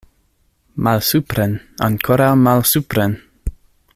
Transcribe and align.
Malsupren, 0.87 1.53
ankoraŭ 1.89 2.31
malsupren! 2.47 3.17